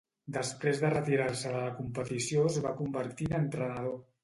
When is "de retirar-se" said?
0.83-1.51